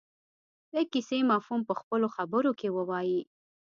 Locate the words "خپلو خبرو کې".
1.79-2.67